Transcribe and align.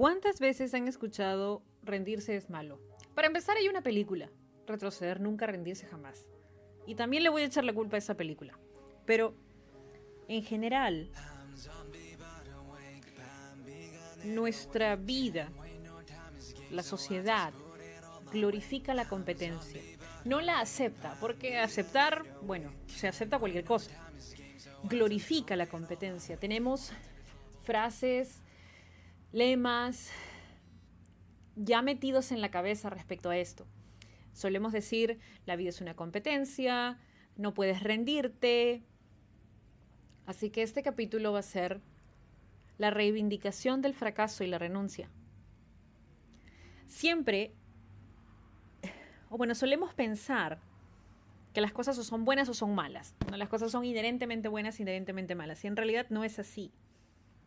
¿Cuántas 0.00 0.40
veces 0.40 0.72
han 0.72 0.88
escuchado 0.88 1.62
rendirse 1.82 2.34
es 2.34 2.48
malo? 2.48 2.80
Para 3.14 3.26
empezar 3.26 3.58
hay 3.58 3.68
una 3.68 3.82
película, 3.82 4.30
retroceder 4.66 5.20
nunca, 5.20 5.46
rendirse 5.46 5.86
jamás. 5.86 6.26
Y 6.86 6.94
también 6.94 7.22
le 7.22 7.28
voy 7.28 7.42
a 7.42 7.44
echar 7.44 7.64
la 7.64 7.74
culpa 7.74 7.96
a 7.96 7.98
esa 7.98 8.14
película. 8.14 8.58
Pero, 9.04 9.34
en 10.26 10.42
general, 10.42 11.10
nuestra 14.24 14.96
vida, 14.96 15.50
la 16.70 16.82
sociedad, 16.82 17.52
glorifica 18.32 18.94
la 18.94 19.06
competencia. 19.06 19.82
No 20.24 20.40
la 20.40 20.60
acepta, 20.60 21.18
porque 21.20 21.58
aceptar, 21.58 22.24
bueno, 22.40 22.72
se 22.86 23.06
acepta 23.06 23.38
cualquier 23.38 23.64
cosa. 23.64 23.90
Glorifica 24.84 25.56
la 25.56 25.66
competencia. 25.66 26.38
Tenemos 26.38 26.90
frases, 27.64 28.40
lemas 29.32 30.10
ya 31.56 31.82
metidos 31.82 32.32
en 32.32 32.40
la 32.40 32.50
cabeza 32.50 32.90
respecto 32.90 33.30
a 33.30 33.36
esto. 33.36 33.66
Solemos 34.32 34.72
decir, 34.72 35.18
la 35.46 35.56
vida 35.56 35.70
es 35.70 35.80
una 35.80 35.94
competencia, 35.94 36.98
no 37.36 37.54
puedes 37.54 37.82
rendirte. 37.82 38.82
Así 40.26 40.50
que 40.50 40.62
este 40.62 40.82
capítulo 40.82 41.32
va 41.32 41.40
a 41.40 41.42
ser 41.42 41.80
la 42.78 42.90
reivindicación 42.90 43.82
del 43.82 43.94
fracaso 43.94 44.44
y 44.44 44.46
la 44.46 44.58
renuncia. 44.58 45.10
Siempre, 46.86 47.54
o 49.28 49.36
bueno, 49.36 49.54
solemos 49.54 49.92
pensar 49.94 50.60
que 51.52 51.60
las 51.60 51.72
cosas 51.72 51.96
son 51.96 52.24
buenas 52.24 52.48
o 52.48 52.54
son 52.54 52.74
malas. 52.74 53.14
Las 53.36 53.48
cosas 53.48 53.72
son 53.72 53.84
inherentemente 53.84 54.48
buenas, 54.48 54.80
inherentemente 54.80 55.34
malas. 55.34 55.62
Y 55.64 55.66
en 55.66 55.76
realidad 55.76 56.06
no 56.10 56.24
es 56.24 56.38
así. 56.38 56.72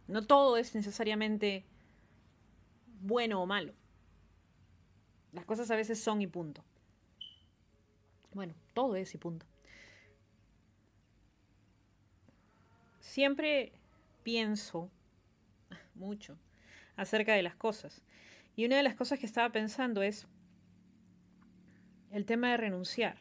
No 0.07 0.21
todo 0.21 0.57
es 0.57 0.75
necesariamente 0.75 1.65
bueno 3.03 3.41
o 3.41 3.45
malo. 3.45 3.73
Las 5.34 5.45
cosas 5.45 5.69
a 5.69 5.75
veces 5.75 6.02
son 6.02 6.22
y 6.22 6.27
punto. 6.27 6.64
Bueno, 8.33 8.55
todo 8.73 8.95
es 8.95 9.14
y 9.14 9.17
punto. 9.17 9.45
Siempre 13.00 13.73
pienso 14.23 14.89
mucho 15.95 16.38
acerca 16.95 17.33
de 17.33 17.44
las 17.44 17.55
cosas. 17.55 18.02
Y 18.55 18.66
una 18.66 18.77
de 18.77 18.83
las 18.83 18.95
cosas 18.95 19.20
que 19.20 19.25
estaba 19.25 19.52
pensando 19.52 20.02
es 20.02 20.25
el 22.11 22.25
tema 22.25 22.52
de 22.52 22.58
renunciar. 22.58 23.17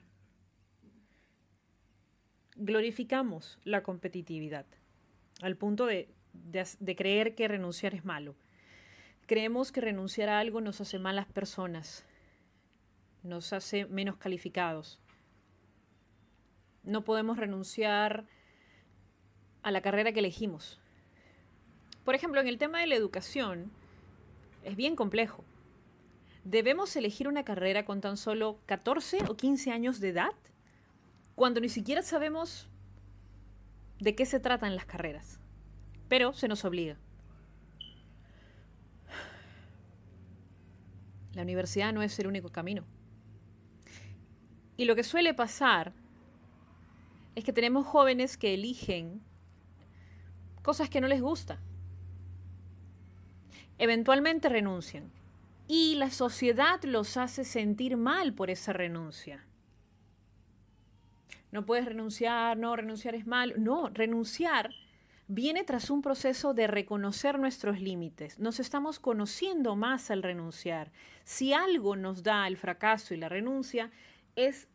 Glorificamos 2.55 3.59
la 3.65 3.83
competitividad 3.83 4.67
al 5.41 5.57
punto 5.57 5.87
de, 5.87 6.09
de, 6.33 6.97
creer 6.97 7.35
que 7.35 7.49
renunciar 7.49 7.95
es 7.95 8.05
malo. 8.05 8.37
Creemos 9.27 9.73
que 9.73 9.81
renunciar 9.81 10.29
a 10.29 10.41
algo 10.41 10.61
nos 10.61 10.81
hace 10.81 10.99
malas 10.99 11.27
personas, 11.27 12.05
nos 13.23 13.53
hace 13.53 13.87
menos 13.87 14.17
calificados. 14.17 15.01
No 16.83 17.05
podemos 17.05 17.37
renunciar 17.37 18.27
a 19.63 19.71
la 19.71 19.81
carrera 19.81 20.13
que 20.13 20.19
elegimos. 20.19 20.81
Por 22.05 22.17
ejemplo, 22.17 22.41
en 22.41 22.49
el 22.49 22.59
tema 22.59 22.81
de 22.81 22.89
la 22.89 22.97
educación, 22.97 23.71
es 24.65 24.75
bien 24.75 24.97
complejo. 24.97 25.45
¿Debemos 26.45 26.97
elegir 26.97 27.29
una 27.29 27.45
carrera 27.45 27.85
con 27.85 28.01
tan 28.01 28.17
solo 28.17 28.59
14 28.67 29.19
o 29.29 29.37
15 29.37 29.71
años 29.71 30.01
de 30.01 30.09
edad? 30.09 30.33
Cuando 31.37 31.61
ni 31.61 31.69
siquiera 31.69 32.03
sabemos 32.03 32.69
de 34.01 34.17
qué 34.17 34.27
se 34.27 34.41
tratan 34.41 34.75
las 34.75 34.85
carreras. 34.85 35.39
Pero 36.09 36.33
se 36.33 36.49
nos 36.49 36.65
obliga. 36.65 36.99
La 41.35 41.43
universidad 41.43 41.93
no 41.93 42.03
es 42.03 42.19
el 42.19 42.27
único 42.27 42.51
camino. 42.51 42.85
Y 44.77 44.85
lo 44.85 44.95
que 44.95 45.03
suele 45.03 45.35
pasar 45.35 45.93
es 47.35 47.45
que 47.45 47.53
tenemos 47.53 47.87
jóvenes 47.87 48.37
que 48.37 48.55
eligen 48.55 49.23
cosas 50.63 50.91
que 50.91 51.01
no 51.01 51.09
les 51.09 51.21
gusta. 51.21 51.61
Eventualmente 53.79 54.49
renuncian. 54.49 55.11
Y 55.69 55.95
la 55.95 56.11
sociedad 56.11 56.83
los 56.85 57.17
hace 57.17 57.45
sentir 57.45 57.97
mal 57.97 58.35
por 58.35 58.51
esa 58.51 58.73
renuncia. 58.73 59.47
No 61.51 61.65
puedes 61.65 61.85
renunciar, 61.85 62.57
no, 62.57 62.77
renunciar 62.77 63.15
es 63.15 63.27
mal. 63.27 63.55
No, 63.63 63.89
renunciar 63.89 64.71
viene 65.29 65.65
tras 65.65 65.91
un 65.91 66.03
proceso 66.03 66.55
de 66.55 66.67
reconocer 66.67 67.39
nuestros 67.39 67.81
límites. 67.81 68.39
Nos 68.39 68.61
estamos 68.61 68.99
conociendo 68.99 69.77
más 69.77 70.11
al 70.11 70.23
renunciar. 70.23 70.93
Si 71.25 71.53
algo 71.53 71.97
nos 71.97 72.23
da 72.23 72.47
el 72.47 72.57
fracaso 72.57 73.15
y 73.15 73.17
la 73.17 73.29
renuncia, 73.29 73.91
es 74.37 74.69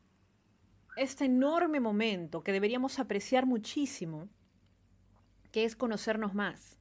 este 0.96 1.25
enorme 1.25 1.80
momento 1.80 2.44
que 2.44 2.52
deberíamos 2.52 3.00
apreciar 3.00 3.46
muchísimo, 3.46 4.30
que 5.52 5.63
es 5.63 5.75
conocernos 5.75 6.34
más. 6.34 6.78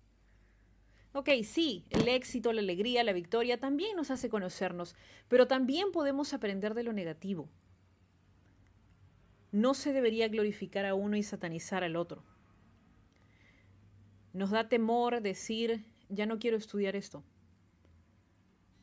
Ok, 1.12 1.30
sí, 1.44 1.86
el 1.90 2.08
éxito, 2.08 2.52
la 2.52 2.60
alegría, 2.60 3.02
la 3.02 3.14
victoria 3.14 3.58
también 3.58 3.96
nos 3.96 4.10
hace 4.10 4.28
conocernos, 4.28 4.94
pero 5.28 5.46
también 5.46 5.90
podemos 5.90 6.34
aprender 6.34 6.74
de 6.74 6.82
lo 6.82 6.92
negativo. 6.92 7.48
No 9.50 9.72
se 9.72 9.94
debería 9.94 10.28
glorificar 10.28 10.84
a 10.84 10.94
uno 10.94 11.16
y 11.16 11.22
satanizar 11.22 11.84
al 11.84 11.96
otro. 11.96 12.22
Nos 14.36 14.50
da 14.50 14.68
temor 14.68 15.22
decir, 15.22 15.86
ya 16.10 16.26
no 16.26 16.38
quiero 16.38 16.58
estudiar 16.58 16.94
esto. 16.94 17.24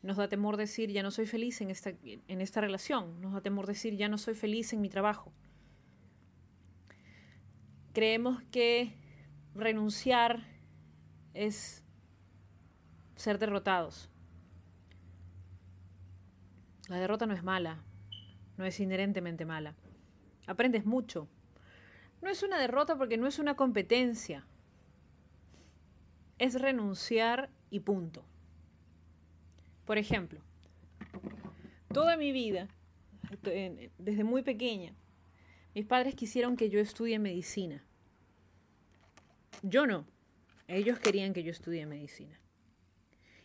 Nos 0.01 0.17
da 0.17 0.27
temor 0.27 0.57
decir, 0.57 0.89
ya 0.89 1.03
no 1.03 1.11
soy 1.11 1.27
feliz 1.27 1.61
en 1.61 1.69
esta, 1.69 1.91
en 2.01 2.41
esta 2.41 2.59
relación. 2.59 3.21
Nos 3.21 3.33
da 3.33 3.41
temor 3.41 3.67
decir, 3.67 3.95
ya 3.95 4.09
no 4.09 4.17
soy 4.17 4.33
feliz 4.33 4.73
en 4.73 4.81
mi 4.81 4.89
trabajo. 4.89 5.31
Creemos 7.93 8.41
que 8.49 8.95
renunciar 9.53 10.43
es 11.35 11.83
ser 13.15 13.37
derrotados. 13.37 14.09
La 16.89 16.97
derrota 16.97 17.27
no 17.27 17.35
es 17.35 17.43
mala, 17.43 17.83
no 18.57 18.65
es 18.65 18.79
inherentemente 18.79 19.45
mala. 19.45 19.75
Aprendes 20.47 20.83
mucho. 20.83 21.29
No 22.23 22.31
es 22.31 22.41
una 22.41 22.57
derrota 22.57 22.97
porque 22.97 23.17
no 23.17 23.27
es 23.27 23.37
una 23.37 23.55
competencia 23.55 24.47
es 26.39 26.59
renunciar 26.59 27.49
y 27.69 27.81
punto. 27.81 28.25
Por 29.85 29.97
ejemplo, 29.97 30.39
toda 31.94 32.17
mi 32.17 32.31
vida, 32.31 32.67
desde 33.97 34.23
muy 34.23 34.41
pequeña, 34.44 34.94
mis 35.75 35.85
padres 35.85 36.16
quisieron 36.16 36.55
que 36.55 36.69
yo 36.69 36.79
estudie 36.79 37.19
medicina. 37.19 37.83
Yo 39.61 39.88
no. 39.88 40.05
Ellos 40.67 40.99
querían 40.99 41.33
que 41.33 41.44
yo 41.44 41.51
estudie 41.51 41.85
medicina. 41.85 42.39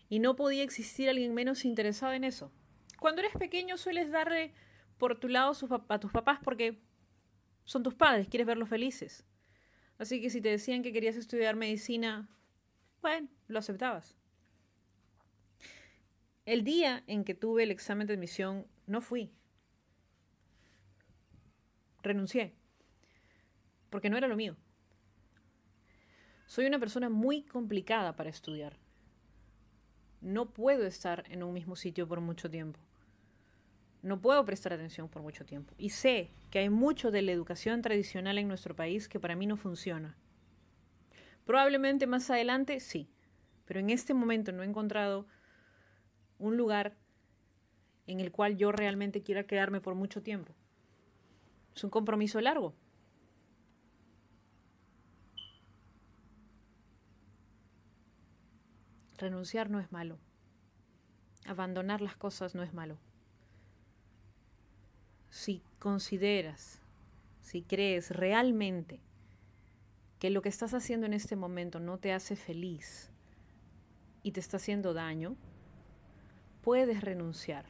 Y 0.08 0.20
no 0.20 0.36
podía 0.36 0.62
existir 0.62 1.08
alguien 1.08 1.34
menos 1.34 1.64
interesado 1.64 2.12
en 2.12 2.24
eso. 2.24 2.52
Cuando 2.98 3.20
eres 3.20 3.36
pequeño 3.36 3.76
sueles 3.76 4.10
darle 4.10 4.52
por 4.98 5.18
tu 5.18 5.28
lado 5.28 5.52
a 5.88 5.98
tus 6.00 6.12
papás 6.12 6.40
porque 6.42 6.78
son 7.64 7.82
tus 7.82 7.94
padres, 7.94 8.28
quieres 8.28 8.46
verlos 8.46 8.68
felices. 8.68 9.24
Así 9.98 10.20
que 10.20 10.30
si 10.30 10.40
te 10.40 10.48
decían 10.48 10.82
que 10.82 10.92
querías 10.92 11.16
estudiar 11.16 11.56
medicina, 11.56 12.28
bueno, 13.02 13.28
lo 13.46 13.58
aceptabas. 13.58 14.16
El 16.44 16.64
día 16.64 17.04
en 17.06 17.24
que 17.24 17.34
tuve 17.34 17.62
el 17.62 17.70
examen 17.70 18.06
de 18.06 18.14
admisión, 18.14 18.66
no 18.86 19.00
fui. 19.00 19.32
Renuncié. 22.02 22.54
Porque 23.90 24.08
no 24.08 24.16
era 24.16 24.28
lo 24.28 24.36
mío. 24.36 24.56
Soy 26.46 26.64
una 26.64 26.78
persona 26.78 27.10
muy 27.10 27.42
complicada 27.42 28.16
para 28.16 28.30
estudiar. 28.30 28.78
No 30.22 30.50
puedo 30.50 30.86
estar 30.86 31.24
en 31.28 31.42
un 31.42 31.52
mismo 31.52 31.76
sitio 31.76 32.08
por 32.08 32.20
mucho 32.20 32.50
tiempo. 32.50 32.80
No 34.02 34.20
puedo 34.20 34.44
prestar 34.44 34.72
atención 34.72 35.08
por 35.08 35.22
mucho 35.22 35.44
tiempo. 35.44 35.74
Y 35.76 35.90
sé 35.90 36.30
que 36.50 36.60
hay 36.60 36.70
mucho 36.70 37.10
de 37.10 37.20
la 37.20 37.32
educación 37.32 37.82
tradicional 37.82 38.38
en 38.38 38.48
nuestro 38.48 38.74
país 38.74 39.08
que 39.08 39.20
para 39.20 39.36
mí 39.36 39.46
no 39.46 39.56
funciona. 39.56 40.16
Probablemente 41.48 42.06
más 42.06 42.28
adelante 42.28 42.78
sí, 42.78 43.08
pero 43.64 43.80
en 43.80 43.88
este 43.88 44.12
momento 44.12 44.52
no 44.52 44.62
he 44.62 44.66
encontrado 44.66 45.26
un 46.38 46.58
lugar 46.58 46.94
en 48.06 48.20
el 48.20 48.30
cual 48.30 48.58
yo 48.58 48.70
realmente 48.70 49.22
quiera 49.22 49.44
quedarme 49.44 49.80
por 49.80 49.94
mucho 49.94 50.22
tiempo. 50.22 50.54
Es 51.74 51.82
un 51.82 51.88
compromiso 51.88 52.38
largo. 52.42 52.74
Renunciar 59.16 59.70
no 59.70 59.80
es 59.80 59.90
malo. 59.90 60.18
Abandonar 61.46 62.02
las 62.02 62.14
cosas 62.14 62.54
no 62.54 62.62
es 62.62 62.74
malo. 62.74 62.98
Si 65.30 65.62
consideras, 65.78 66.82
si 67.40 67.62
crees 67.62 68.10
realmente 68.10 69.00
que 70.18 70.30
lo 70.30 70.42
que 70.42 70.48
estás 70.48 70.74
haciendo 70.74 71.06
en 71.06 71.14
este 71.14 71.36
momento 71.36 71.80
no 71.80 71.98
te 71.98 72.12
hace 72.12 72.36
feliz, 72.36 73.10
y 74.22 74.32
te 74.32 74.40
está 74.40 74.58
haciendo 74.58 74.92
daño, 74.92 75.36
puedes 76.60 77.00
renunciar. 77.00 77.64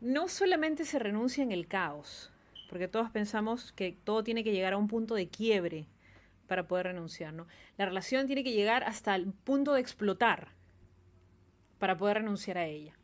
No 0.00 0.28
solamente 0.28 0.86
se 0.86 0.98
renuncia 0.98 1.44
en 1.44 1.52
el 1.52 1.66
caos, 1.66 2.32
porque 2.70 2.88
todos 2.88 3.10
pensamos 3.10 3.72
que 3.72 3.92
todo 3.92 4.24
tiene 4.24 4.44
que 4.44 4.52
llegar 4.52 4.72
a 4.72 4.78
un 4.78 4.88
punto 4.88 5.14
de 5.14 5.28
quiebre 5.28 5.88
para 6.46 6.66
poder 6.66 6.86
renunciar, 6.86 7.34
¿no? 7.34 7.46
La 7.76 7.84
relación 7.84 8.26
tiene 8.26 8.44
que 8.44 8.52
llegar 8.52 8.82
hasta 8.84 9.14
el 9.14 9.32
punto 9.32 9.74
de 9.74 9.80
explotar 9.80 10.48
para 11.78 11.98
poder 11.98 12.18
renunciar 12.18 12.56
a 12.56 12.66
ella. 12.66 12.94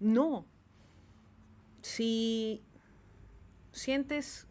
No. 0.00 0.46
Si 1.80 2.62
sientes 3.70 4.47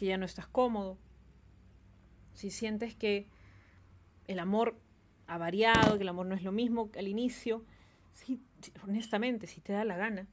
que 0.00 0.06
ya 0.06 0.16
no 0.16 0.24
estás 0.24 0.46
cómodo, 0.46 0.96
si 2.32 2.50
sientes 2.50 2.94
que 2.94 3.28
el 4.28 4.38
amor 4.38 4.80
ha 5.26 5.36
variado, 5.36 5.98
que 5.98 6.04
el 6.04 6.08
amor 6.08 6.24
no 6.24 6.34
es 6.34 6.42
lo 6.42 6.52
mismo 6.52 6.90
que 6.90 7.00
al 7.00 7.06
inicio, 7.06 7.66
si, 8.14 8.40
honestamente, 8.82 9.46
si 9.46 9.60
te 9.60 9.74
da 9.74 9.84
la 9.84 9.98
gana, 9.98 10.26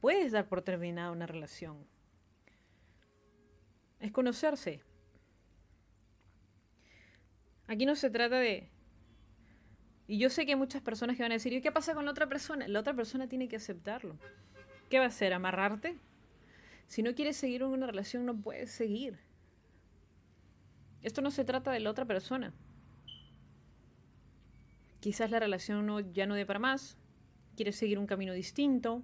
puedes 0.00 0.30
dar 0.30 0.46
por 0.46 0.62
terminada 0.62 1.10
una 1.10 1.26
relación. 1.26 1.88
Es 3.98 4.12
conocerse. 4.12 4.84
Aquí 7.66 7.84
no 7.84 7.96
se 7.96 8.10
trata 8.10 8.38
de... 8.38 8.70
Y 10.06 10.20
yo 10.20 10.30
sé 10.30 10.46
que 10.46 10.52
hay 10.52 10.56
muchas 10.56 10.82
personas 10.82 11.16
que 11.16 11.24
van 11.24 11.32
a 11.32 11.34
decir, 11.34 11.52
¿y 11.52 11.60
qué 11.60 11.72
pasa 11.72 11.94
con 11.94 12.04
la 12.04 12.12
otra 12.12 12.28
persona? 12.28 12.68
La 12.68 12.78
otra 12.78 12.94
persona 12.94 13.28
tiene 13.28 13.48
que 13.48 13.56
aceptarlo. 13.56 14.16
¿Qué 14.88 15.00
va 15.00 15.06
a 15.06 15.08
hacer? 15.08 15.32
¿Amarrarte? 15.32 15.98
Si 16.88 17.02
no 17.02 17.14
quieres 17.14 17.36
seguir 17.36 17.62
en 17.62 17.68
una 17.68 17.86
relación, 17.86 18.24
no 18.24 18.40
puedes 18.40 18.70
seguir. 18.70 19.18
Esto 21.02 21.20
no 21.20 21.30
se 21.30 21.44
trata 21.44 21.70
de 21.70 21.80
la 21.80 21.90
otra 21.90 22.06
persona. 22.06 22.54
Quizás 25.00 25.30
la 25.30 25.38
relación 25.38 25.86
no, 25.86 26.00
ya 26.00 26.26
no 26.26 26.34
dé 26.34 26.44
para 26.44 26.58
más, 26.58 26.98
quieres 27.54 27.76
seguir 27.76 27.98
un 27.98 28.06
camino 28.06 28.32
distinto, 28.32 29.02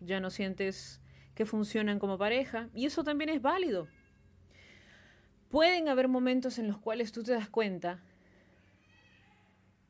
ya 0.00 0.18
no 0.18 0.30
sientes 0.30 1.00
que 1.34 1.44
funcionan 1.44 1.98
como 1.98 2.18
pareja, 2.18 2.68
y 2.74 2.86
eso 2.86 3.04
también 3.04 3.30
es 3.30 3.42
válido. 3.42 3.86
Pueden 5.50 5.88
haber 5.88 6.08
momentos 6.08 6.58
en 6.58 6.66
los 6.66 6.78
cuales 6.78 7.12
tú 7.12 7.22
te 7.22 7.32
das 7.32 7.48
cuenta 7.48 8.02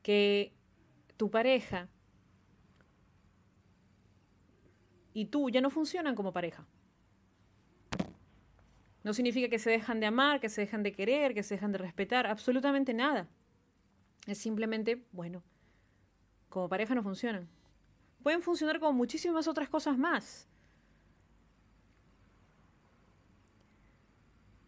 que 0.03 0.53
tu 1.17 1.31
pareja 1.31 1.87
y 5.13 5.25
tú 5.25 5.49
ya 5.49 5.61
no 5.61 5.71
funcionan 5.71 6.13
como 6.13 6.33
pareja. 6.33 6.67
No 9.05 9.13
significa 9.13 9.49
que 9.49 9.59
se 9.59 9.69
dejan 9.69 9.99
de 9.99 10.07
amar, 10.07 10.39
que 10.39 10.49
se 10.49 10.61
dejan 10.61 10.81
de 10.81 10.91
querer, 10.91 11.35
que 11.35 11.43
se 11.43 11.53
dejan 11.53 11.71
de 11.71 11.77
respetar, 11.77 12.25
absolutamente 12.25 12.91
nada. 12.91 13.27
Es 14.25 14.39
simplemente, 14.39 15.05
bueno, 15.11 15.43
como 16.49 16.67
pareja 16.69 16.95
no 16.95 17.03
funcionan. 17.03 17.47
Pueden 18.23 18.41
funcionar 18.41 18.79
como 18.79 18.93
muchísimas 18.93 19.47
otras 19.47 19.69
cosas 19.69 19.95
más. 19.95 20.49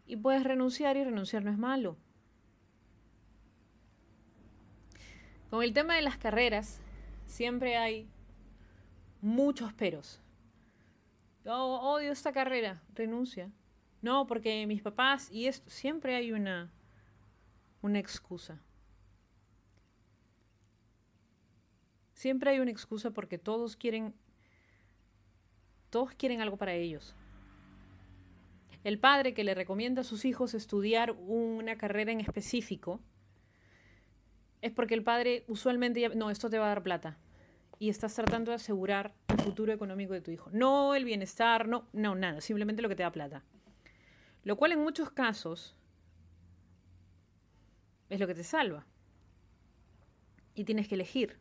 Y 0.06 0.14
puedes 0.14 0.44
renunciar 0.44 0.96
y 0.96 1.02
renunciar 1.02 1.42
no 1.42 1.50
es 1.50 1.58
malo. 1.58 1.96
Con 5.50 5.64
el 5.64 5.72
tema 5.72 5.96
de 5.96 6.02
las 6.02 6.16
carreras, 6.16 6.80
siempre 7.26 7.76
hay 7.76 8.08
muchos 9.20 9.72
peros. 9.72 10.22
Oh, 11.44 11.80
odio 11.82 12.12
esta 12.12 12.30
carrera, 12.30 12.80
renuncia. 12.94 13.50
No, 14.00 14.26
porque 14.26 14.66
mis 14.66 14.82
papás 14.82 15.30
y 15.30 15.46
esto, 15.46 15.68
siempre 15.70 16.14
hay 16.14 16.32
una, 16.32 16.70
una 17.82 17.98
excusa. 17.98 18.60
Siempre 22.12 22.50
hay 22.50 22.60
una 22.60 22.70
excusa 22.70 23.10
porque 23.12 23.38
todos 23.38 23.76
quieren, 23.76 24.14
todos 25.90 26.14
quieren 26.14 26.40
algo 26.40 26.56
para 26.56 26.74
ellos. 26.74 27.14
El 28.84 28.98
padre 28.98 29.34
que 29.34 29.44
le 29.44 29.54
recomienda 29.54 30.00
a 30.00 30.04
sus 30.04 30.24
hijos 30.24 30.54
estudiar 30.54 31.12
una 31.12 31.76
carrera 31.76 32.12
en 32.12 32.20
específico 32.20 33.00
es 34.62 34.72
porque 34.72 34.94
el 34.94 35.02
padre 35.02 35.44
usualmente 35.46 36.00
ya, 36.00 36.08
no, 36.10 36.30
esto 36.30 36.50
te 36.50 36.58
va 36.58 36.66
a 36.66 36.68
dar 36.68 36.82
plata. 36.82 37.18
Y 37.78 37.90
estás 37.90 38.14
tratando 38.14 38.50
de 38.50 38.56
asegurar 38.56 39.14
el 39.28 39.40
futuro 39.40 39.72
económico 39.72 40.12
de 40.12 40.20
tu 40.20 40.30
hijo. 40.30 40.50
No 40.52 40.94
el 40.94 41.04
bienestar, 41.04 41.68
no, 41.68 41.86
no, 41.92 42.14
nada, 42.14 42.40
simplemente 42.40 42.82
lo 42.82 42.88
que 42.88 42.96
te 42.96 43.04
da 43.04 43.12
plata. 43.12 43.44
Lo 44.48 44.56
cual 44.56 44.72
en 44.72 44.80
muchos 44.80 45.10
casos 45.10 45.76
es 48.08 48.18
lo 48.18 48.26
que 48.26 48.34
te 48.34 48.42
salva. 48.42 48.86
Y 50.54 50.64
tienes 50.64 50.88
que 50.88 50.94
elegir. 50.94 51.38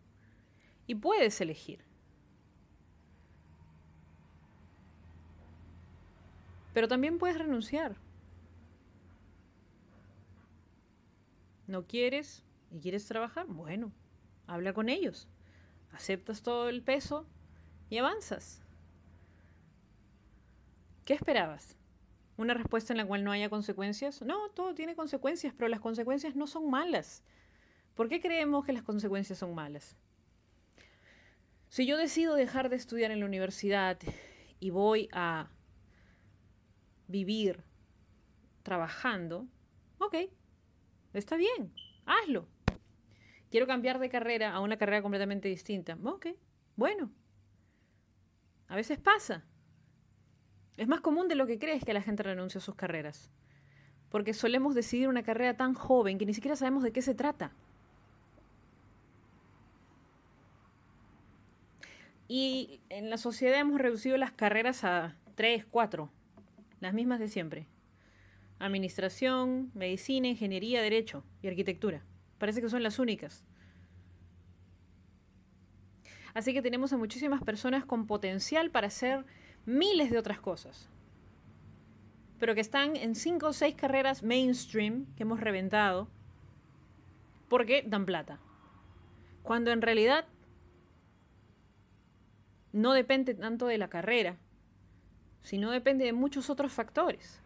Y 0.87 0.95
puedes 0.95 1.39
elegir. 1.39 1.85
Pero 6.73 6.89
también 6.89 7.17
puedes 7.17 7.37
renunciar. 7.37 7.95
¿No 11.65 11.87
quieres 11.87 12.43
y 12.71 12.81
quieres 12.81 13.05
trabajar? 13.05 13.47
Bueno, 13.47 13.93
habla 14.47 14.73
con 14.73 14.89
ellos. 14.89 15.29
Aceptas 15.93 16.41
todo 16.41 16.67
el 16.67 16.83
peso 16.83 17.25
y 17.89 17.99
avanzas. 17.99 18.61
¿Qué 21.05 21.13
esperabas? 21.13 21.77
¿Una 22.37 22.53
respuesta 22.53 22.93
en 22.93 22.97
la 22.97 23.05
cual 23.05 23.23
no 23.23 23.31
haya 23.31 23.49
consecuencias? 23.49 24.21
No, 24.21 24.49
todo 24.49 24.75
tiene 24.75 24.95
consecuencias, 24.95 25.53
pero 25.57 25.67
las 25.67 25.79
consecuencias 25.79 26.35
no 26.35 26.45
son 26.45 26.69
malas. 26.69 27.23
¿Por 27.95 28.09
qué 28.09 28.21
creemos 28.21 28.63
que 28.63 28.73
las 28.73 28.83
consecuencias 28.83 29.39
son 29.39 29.55
malas? 29.55 29.97
Si 31.69 31.87
yo 31.87 31.97
decido 31.97 32.35
dejar 32.35 32.69
de 32.69 32.75
estudiar 32.75 33.09
en 33.09 33.19
la 33.19 33.25
universidad 33.25 33.97
y 34.59 34.69
voy 34.69 35.09
a 35.11 35.49
vivir 37.07 37.63
trabajando, 38.61 39.47
ok, 39.97 40.15
está 41.13 41.37
bien, 41.37 41.73
hazlo. 42.05 42.47
Quiero 43.49 43.65
cambiar 43.65 43.97
de 43.97 44.09
carrera 44.09 44.53
a 44.53 44.59
una 44.59 44.77
carrera 44.77 45.01
completamente 45.01 45.47
distinta, 45.49 45.97
ok, 46.03 46.27
bueno. 46.75 47.11
A 48.67 48.75
veces 48.75 48.99
pasa. 48.99 49.43
Es 50.77 50.87
más 50.87 51.01
común 51.01 51.27
de 51.27 51.35
lo 51.35 51.47
que 51.47 51.59
crees 51.59 51.83
que 51.83 51.93
la 51.93 52.01
gente 52.01 52.23
renuncie 52.23 52.59
a 52.59 52.61
sus 52.61 52.75
carreras. 52.75 53.31
Porque 54.09 54.33
solemos 54.33 54.75
decidir 54.75 55.09
una 55.09 55.23
carrera 55.23 55.57
tan 55.57 55.73
joven 55.73 56.17
que 56.17 56.25
ni 56.25 56.33
siquiera 56.33 56.55
sabemos 56.55 56.83
de 56.83 56.91
qué 56.91 57.01
se 57.01 57.15
trata. 57.15 57.51
Y 62.27 62.79
en 62.89 63.09
la 63.09 63.17
sociedad 63.17 63.59
hemos 63.59 63.81
reducido 63.81 64.17
las 64.17 64.31
carreras 64.31 64.83
a 64.83 65.15
tres, 65.35 65.65
cuatro. 65.65 66.11
Las 66.79 66.93
mismas 66.93 67.19
de 67.19 67.27
siempre. 67.27 67.67
Administración, 68.59 69.71
medicina, 69.73 70.27
ingeniería, 70.27 70.81
derecho 70.81 71.23
y 71.41 71.47
arquitectura. 71.47 72.03
Parece 72.37 72.61
que 72.61 72.69
son 72.69 72.83
las 72.83 72.99
únicas. 72.99 73.43
Así 76.33 76.53
que 76.53 76.61
tenemos 76.61 76.93
a 76.93 76.97
muchísimas 76.97 77.41
personas 77.41 77.83
con 77.85 78.05
potencial 78.05 78.69
para 78.69 78.87
hacer 78.87 79.25
miles 79.67 80.09
de 80.09 80.17
otras 80.17 80.39
cosas. 80.39 80.89
Pero 82.39 82.55
que 82.55 82.61
están 82.61 82.95
en 82.95 83.15
cinco 83.15 83.47
o 83.47 83.53
seis 83.53 83.75
carreras 83.75 84.23
mainstream 84.23 85.05
que 85.15 85.23
hemos 85.23 85.41
reventado 85.41 86.07
porque 87.49 87.83
dan 87.85 88.05
plata. 88.05 88.39
Cuando 89.43 89.71
en 89.71 89.81
realidad 89.81 90.25
no 92.71 92.93
depende 92.93 93.33
tanto 93.33 93.67
de 93.67 93.77
la 93.77 93.89
carrera, 93.89 94.37
sino 95.43 95.71
depende 95.71 96.05
de 96.05 96.13
muchos 96.13 96.49
otros 96.49 96.71
factores. 96.71 97.41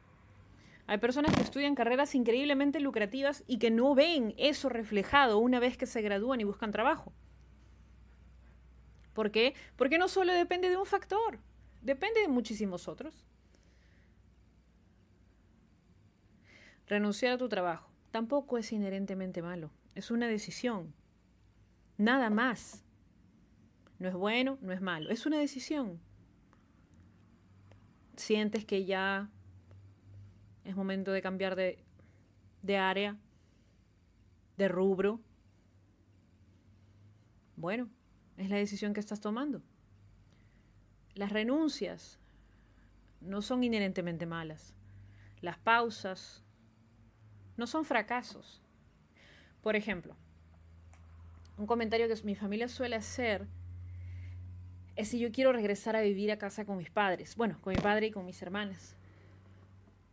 Hay 0.88 0.98
personas 0.98 1.34
que 1.34 1.42
estudian 1.42 1.74
carreras 1.74 2.14
increíblemente 2.16 2.80
lucrativas 2.80 3.44
y 3.48 3.58
que 3.58 3.72
no 3.72 3.96
ven 3.96 4.36
eso 4.38 4.70
reflejado 4.70 5.40
una 5.40 5.60
vez 5.60 5.78
que 5.78 5.86
se 5.86 6.02
gradúan 6.02 6.42
y 6.42 6.44
buscan 6.44 6.72
trabajo. 6.72 7.14
¿Por 9.14 9.32
qué? 9.32 9.56
Porque 9.76 9.98
no 9.98 10.08
solo 10.08 10.34
depende 10.34 10.70
de 10.70 10.78
un 10.78 10.86
factor, 10.86 11.40
depende 11.82 12.22
de 12.22 12.28
muchísimos 12.28 12.88
otros. 12.88 13.26
Renunciar 16.88 17.34
a 17.34 17.38
tu 17.38 17.48
trabajo 17.48 17.90
tampoco 18.12 18.58
es 18.58 18.72
inherentemente 18.72 19.42
malo, 19.42 19.72
es 19.96 20.12
una 20.12 20.28
decisión. 20.28 20.94
Nada 21.98 22.30
más. 22.30 22.84
No 24.00 24.08
es 24.08 24.16
bueno, 24.16 24.58
no 24.62 24.74
es 24.74 24.82
malo, 24.82 25.12
es 25.12 25.26
una 25.28 25.38
decisión 25.38 26.00
sientes 28.22 28.66
que 28.66 28.86
ya 28.86 29.30
es 30.64 30.76
momento 30.76 31.12
de 31.12 31.22
cambiar 31.22 31.56
de, 31.56 31.84
de 32.62 32.78
área, 32.78 33.18
de 34.58 34.68
rubro, 34.68 35.20
bueno, 37.56 37.90
es 38.38 38.50
la 38.50 38.58
decisión 38.58 38.94
que 38.94 39.00
estás 39.00 39.20
tomando. 39.20 39.62
Las 41.16 41.32
renuncias 41.32 42.20
no 43.20 43.42
son 43.42 43.64
inherentemente 43.64 44.26
malas. 44.26 44.74
Las 45.42 45.58
pausas 45.58 46.44
no 47.58 47.68
son 47.68 47.86
fracasos. 47.86 48.62
Por 49.62 49.76
ejemplo, 49.76 50.16
un 51.58 51.68
comentario 51.68 52.08
que 52.08 52.24
mi 52.24 52.36
familia 52.36 52.68
suele 52.68 52.96
hacer 52.96 53.46
es 54.96 55.10
si 55.10 55.20
yo 55.20 55.32
quiero 55.32 55.54
regresar 55.54 55.96
a 55.96 56.02
vivir 56.02 56.32
a 56.32 56.38
casa 56.38 56.66
con 56.66 56.78
mis 56.78 56.90
padres, 56.90 57.36
bueno, 57.36 57.58
con 57.62 57.74
mi 57.74 57.80
padre 57.80 58.08
y 58.08 58.12
con 58.12 58.26
mis 58.26 58.42
hermanas. 58.42 58.96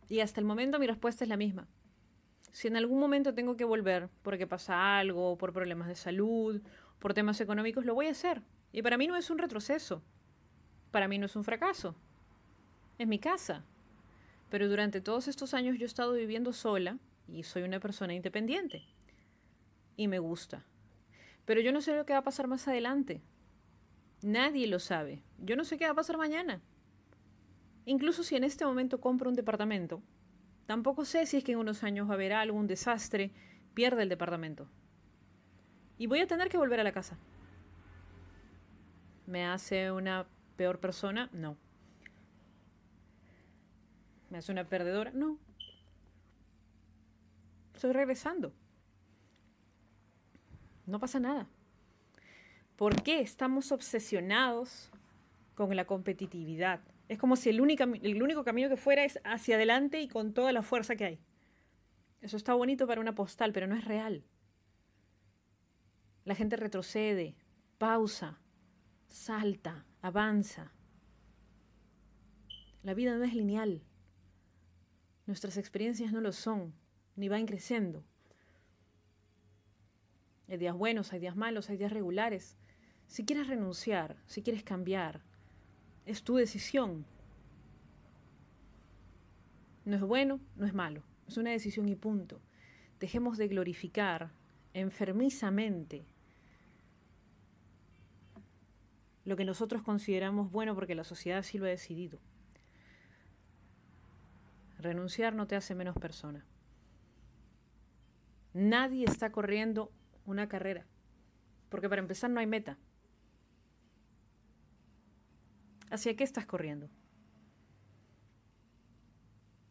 Y 0.07 0.19
hasta 0.19 0.39
el 0.39 0.45
momento 0.45 0.79
mi 0.79 0.87
respuesta 0.87 1.23
es 1.23 1.29
la 1.29 1.37
misma. 1.37 1.67
Si 2.51 2.67
en 2.67 2.77
algún 2.77 2.99
momento 2.99 3.33
tengo 3.33 3.55
que 3.55 3.65
volver 3.65 4.09
porque 4.23 4.47
pasa 4.47 4.97
algo, 4.97 5.37
por 5.37 5.53
problemas 5.53 5.87
de 5.87 5.95
salud, 5.95 6.61
por 6.99 7.13
temas 7.13 7.39
económicos, 7.41 7.85
lo 7.85 7.93
voy 7.93 8.07
a 8.07 8.11
hacer. 8.11 8.41
Y 8.71 8.81
para 8.81 8.97
mí 8.97 9.07
no 9.07 9.15
es 9.15 9.29
un 9.29 9.37
retroceso. 9.37 10.01
Para 10.91 11.07
mí 11.07 11.17
no 11.17 11.25
es 11.25 11.35
un 11.35 11.43
fracaso. 11.43 11.95
Es 12.97 13.07
mi 13.07 13.19
casa. 13.19 13.63
Pero 14.49 14.67
durante 14.67 15.01
todos 15.01 15.27
estos 15.27 15.53
años 15.53 15.77
yo 15.77 15.83
he 15.83 15.85
estado 15.85 16.13
viviendo 16.13 16.53
sola 16.53 16.97
y 17.27 17.43
soy 17.43 17.63
una 17.63 17.79
persona 17.79 18.13
independiente. 18.13 18.83
Y 19.95 20.07
me 20.07 20.19
gusta. 20.19 20.65
Pero 21.45 21.61
yo 21.61 21.71
no 21.71 21.81
sé 21.81 21.95
lo 21.95 22.05
que 22.05 22.13
va 22.13 22.19
a 22.19 22.23
pasar 22.23 22.47
más 22.47 22.67
adelante. 22.67 23.21
Nadie 24.21 24.67
lo 24.67 24.79
sabe. 24.79 25.23
Yo 25.37 25.55
no 25.55 25.63
sé 25.63 25.77
qué 25.77 25.85
va 25.85 25.91
a 25.91 25.95
pasar 25.95 26.17
mañana. 26.17 26.61
Incluso 27.85 28.23
si 28.23 28.35
en 28.35 28.43
este 28.43 28.65
momento 28.65 28.99
compro 28.99 29.29
un 29.29 29.35
departamento, 29.35 30.01
tampoco 30.65 31.05
sé 31.05 31.25
si 31.25 31.37
es 31.37 31.43
que 31.43 31.53
en 31.53 31.59
unos 31.59 31.83
años 31.83 32.07
va 32.07 32.11
a 32.11 32.15
haber 32.15 32.33
algún 32.33 32.67
desastre, 32.67 33.31
pierde 33.73 34.03
el 34.03 34.09
departamento. 34.09 34.67
Y 35.97 36.07
voy 36.07 36.19
a 36.19 36.27
tener 36.27 36.49
que 36.49 36.57
volver 36.57 36.79
a 36.79 36.83
la 36.83 36.91
casa. 36.91 37.17
¿Me 39.25 39.45
hace 39.45 39.91
una 39.91 40.27
peor 40.59 40.81
persona? 40.81 41.29
No. 41.31 41.55
¿Me 44.29 44.39
hace 44.39 44.51
una 44.51 44.67
perdedora? 44.67 45.09
No. 45.11 45.39
Estoy 47.73 47.93
regresando. 47.93 48.51
No 50.85 50.99
pasa 50.99 51.17
nada. 51.21 51.47
¿Por 52.75 53.03
qué 53.03 53.21
estamos 53.21 53.71
obsesionados 53.71 54.91
con 55.55 55.73
la 55.77 55.85
competitividad? 55.85 56.81
Es 57.07 57.17
como 57.17 57.37
si 57.37 57.49
el 57.51 57.61
único, 57.61 57.85
el 57.85 58.21
único 58.21 58.43
camino 58.43 58.67
que 58.67 58.75
fuera 58.75 59.05
es 59.05 59.17
hacia 59.23 59.55
adelante 59.55 60.01
y 60.01 60.09
con 60.09 60.33
toda 60.33 60.51
la 60.51 60.61
fuerza 60.61 60.97
que 60.97 61.05
hay. 61.05 61.19
Eso 62.19 62.35
está 62.35 62.53
bonito 62.53 62.85
para 62.85 62.99
una 62.99 63.15
postal, 63.15 63.53
pero 63.53 63.65
no 63.65 63.77
es 63.77 63.85
real. 63.85 64.25
La 66.25 66.35
gente 66.35 66.57
retrocede, 66.57 67.37
pausa, 67.77 68.41
salta, 69.07 69.85
avanza. 70.01 70.71
La 72.83 72.93
vida 72.93 73.15
no 73.15 73.23
es 73.23 73.33
lineal. 73.33 73.83
Nuestras 75.25 75.57
experiencias 75.57 76.11
no 76.11 76.21
lo 76.21 76.31
son, 76.31 76.73
ni 77.15 77.29
van 77.29 77.45
creciendo. 77.45 78.03
Hay 80.47 80.57
días 80.57 80.75
buenos, 80.75 81.13
hay 81.13 81.19
días 81.19 81.35
malos, 81.35 81.69
hay 81.69 81.77
días 81.77 81.91
regulares. 81.91 82.57
Si 83.07 83.25
quieres 83.25 83.47
renunciar, 83.47 84.17
si 84.25 84.41
quieres 84.41 84.63
cambiar, 84.63 85.21
es 86.05 86.23
tu 86.23 86.35
decisión. 86.35 87.05
No 89.85 89.95
es 89.95 90.01
bueno, 90.01 90.39
no 90.55 90.65
es 90.65 90.73
malo. 90.73 91.03
Es 91.27 91.37
una 91.37 91.51
decisión 91.51 91.87
y 91.89 91.95
punto. 91.95 92.41
Dejemos 92.99 93.37
de 93.37 93.47
glorificar 93.47 94.31
enfermizamente 94.73 96.05
lo 99.29 99.35
que 99.35 99.45
nosotros 99.45 99.83
consideramos 99.83 100.51
bueno 100.51 100.73
porque 100.73 100.95
la 100.95 101.03
sociedad 101.03 101.43
sí 101.43 101.59
lo 101.59 101.65
ha 101.65 101.69
decidido. 101.69 102.17
Renunciar 104.79 105.35
no 105.35 105.45
te 105.45 105.55
hace 105.55 105.75
menos 105.75 105.95
persona. 105.95 106.43
Nadie 108.53 109.05
está 109.05 109.31
corriendo 109.31 109.91
una 110.25 110.49
carrera, 110.49 110.87
porque 111.69 111.87
para 111.87 112.01
empezar 112.01 112.31
no 112.31 112.39
hay 112.39 112.47
meta. 112.47 112.79
¿Hacia 115.91 116.15
qué 116.15 116.23
estás 116.23 116.47
corriendo? 116.47 116.89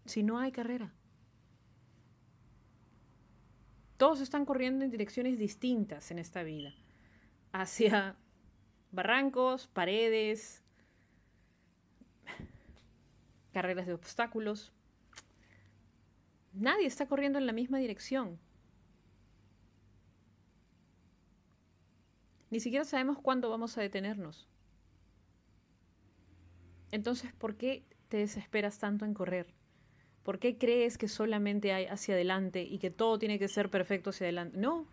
Si 0.05 0.23
no 0.23 0.39
hay 0.39 0.53
carrera. 0.53 0.93
Todos 3.97 4.21
están 4.21 4.45
corriendo 4.45 4.85
en 4.85 4.93
direcciones 4.93 5.37
distintas 5.37 6.13
en 6.13 6.21
esta 6.21 6.45
vida. 6.45 6.73
Hacia 7.51 8.17
barrancos, 8.93 9.67
paredes, 9.69 10.63
carreras 13.53 13.87
de 13.87 13.95
obstáculos. 13.95 14.73
Nadie 16.53 16.87
está 16.87 17.07
corriendo 17.07 17.39
en 17.39 17.47
la 17.47 17.53
misma 17.53 17.79
dirección. 17.79 18.39
Ni 22.51 22.61
siquiera 22.61 22.85
sabemos 22.85 23.19
cuándo 23.19 23.51
vamos 23.51 23.77
a 23.77 23.83
detenernos. 23.83 24.49
Entonces, 26.91 27.33
¿por 27.35 27.57
qué 27.57 27.85
te 28.09 28.17
desesperas 28.19 28.79
tanto 28.79 29.05
en 29.05 29.13
correr? 29.13 29.55
¿Por 30.23 30.39
qué 30.39 30.57
crees 30.57 30.99
que 30.99 31.09
solamente 31.09 31.73
hay 31.73 31.87
hacia 31.87 32.15
adelante 32.15 32.63
y 32.63 32.79
que 32.79 32.91
todo 32.91 33.19
tiene 33.19 33.39
que 33.39 33.49
ser 33.49 33.71
perfecto 33.71 34.11
hacia 34.11 34.27
adelante? 34.27 34.57
No, 34.59 34.87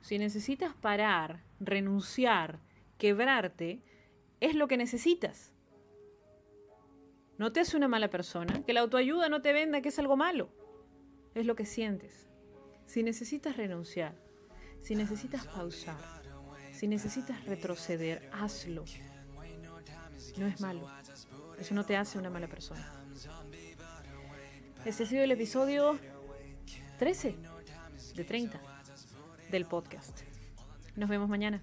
si 0.00 0.18
necesitas 0.18 0.74
parar, 0.74 1.42
renunciar, 1.58 2.58
quebrarte, 3.00 3.82
es 4.38 4.54
lo 4.54 4.68
que 4.68 4.76
necesitas. 4.76 5.52
No 7.38 7.50
te 7.50 7.60
hace 7.60 7.76
una 7.76 7.88
mala 7.88 8.10
persona, 8.10 8.62
que 8.64 8.74
la 8.74 8.80
autoayuda 8.80 9.28
no 9.28 9.40
te 9.40 9.52
venda 9.52 9.80
que 9.80 9.88
es 9.88 9.98
algo 9.98 10.16
malo. 10.16 10.50
Es 11.34 11.46
lo 11.46 11.56
que 11.56 11.64
sientes. 11.64 12.28
Si 12.86 13.02
necesitas 13.02 13.56
renunciar, 13.56 14.14
si 14.82 14.94
necesitas 14.94 15.46
pausar, 15.46 15.96
si 16.72 16.86
necesitas 16.86 17.42
retroceder, 17.46 18.28
hazlo. 18.32 18.84
No 20.36 20.46
es 20.46 20.60
malo. 20.60 20.86
Eso 21.58 21.74
no 21.74 21.84
te 21.84 21.96
hace 21.96 22.18
una 22.18 22.30
mala 22.30 22.48
persona. 22.48 22.86
Este 24.84 25.04
ha 25.04 25.06
sido 25.06 25.24
el 25.24 25.30
episodio 25.30 25.98
13 26.98 27.34
de 28.14 28.24
30 28.24 28.60
del 29.50 29.64
podcast. 29.64 30.20
Nos 30.96 31.08
vemos 31.08 31.28
mañana. 31.28 31.62